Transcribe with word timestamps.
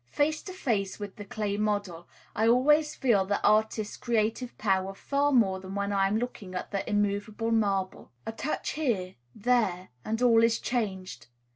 Face 0.09 0.41
to 0.41 0.51
face 0.51 0.99
with 0.99 1.17
the 1.17 1.23
clay 1.25 1.57
model, 1.57 2.07
I 2.35 2.47
always 2.47 2.95
feel 2.95 3.23
the 3.23 3.39
artist's 3.47 3.97
creative 3.97 4.57
power 4.57 4.95
far 4.95 5.31
more 5.31 5.59
than 5.59 5.75
when 5.75 5.93
I 5.93 6.07
am 6.07 6.17
looking 6.17 6.55
at 6.55 6.71
the 6.71 6.89
immovable 6.89 7.51
marble. 7.51 8.09
A 8.25 8.31
touch 8.31 8.71
here 8.71 9.13
there 9.35 9.89
and 10.03 10.19
all 10.23 10.43
is 10.43 10.57
changed. 10.59 11.27